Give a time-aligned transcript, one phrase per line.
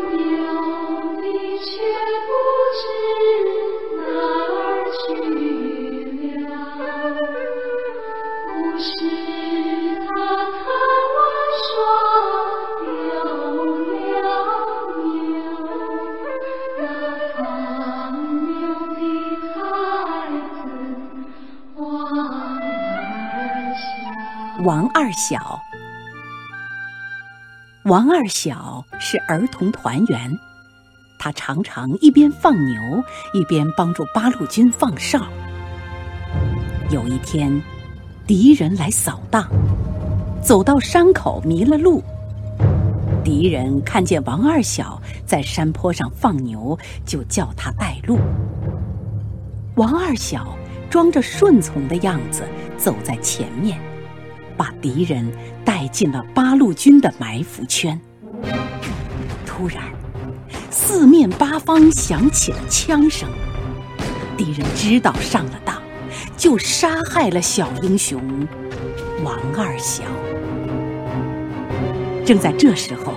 [0.00, 1.24] 的
[1.58, 1.70] 却
[2.28, 2.30] 不
[2.78, 2.82] 知
[3.96, 4.00] 哪
[4.48, 4.60] 儿
[4.92, 5.04] 去
[6.44, 6.46] 了
[8.48, 8.90] 不是
[10.06, 10.10] 他
[11.02, 11.46] 了
[14.94, 15.30] 牛
[16.78, 16.80] 那
[17.36, 17.40] 放
[18.46, 18.50] 牛
[18.94, 18.98] 的
[19.54, 19.60] 孩
[20.54, 20.64] 子
[24.64, 25.60] 王二小。
[27.84, 30.38] 王二小是儿童团员，
[31.18, 32.80] 他常常一边放牛，
[33.34, 35.26] 一边帮助八路军放哨。
[36.90, 37.60] 有一天，
[38.24, 39.48] 敌人来扫荡，
[40.40, 42.04] 走到山口迷了路。
[43.24, 48.20] 敌人看见王二小在山坡上放牛，就叫他带路。
[49.74, 50.56] 王二小
[50.88, 52.44] 装着顺从的样子
[52.78, 53.76] 走在前面，
[54.62, 55.28] 把敌人
[55.64, 58.00] 带进了八路军的埋伏圈。
[59.44, 59.82] 突然，
[60.70, 63.28] 四面八方响起了枪声，
[64.36, 65.82] 敌人知道上了当，
[66.36, 68.22] 就杀害了小英雄
[69.24, 70.04] 王二小。
[72.24, 73.14] 正在这时候，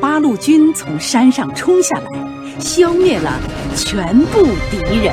[0.00, 3.32] 八路军从山上冲下来，消灭了
[3.74, 5.12] 全部敌人。